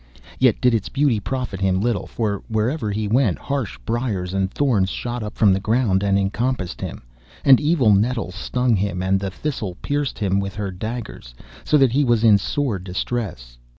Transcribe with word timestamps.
Yet 0.39 0.59
did 0.59 0.73
its 0.73 0.89
beauty 0.89 1.19
profit 1.19 1.61
him 1.61 1.79
little, 1.79 2.07
for 2.07 2.41
wherever 2.47 2.89
he 2.89 3.07
went 3.07 3.37
harsh 3.37 3.77
briars 3.85 4.33
and 4.33 4.49
thorns 4.51 4.89
shot 4.89 5.21
up 5.21 5.35
from 5.35 5.53
the 5.53 5.59
ground 5.59 6.01
and 6.01 6.17
encompassed 6.17 6.81
him, 6.81 7.03
and 7.45 7.61
evil 7.61 7.93
nettles 7.93 8.33
stung 8.33 8.75
him, 8.75 9.03
and 9.03 9.19
the 9.19 9.29
thistle 9.29 9.77
pierced 9.83 10.17
him 10.17 10.39
with 10.39 10.55
her 10.55 10.71
daggers, 10.71 11.35
so 11.63 11.77
that 11.77 11.91
he 11.91 12.03
was 12.03 12.23
in 12.23 12.39
sore 12.39 12.79
distress. 12.79 13.59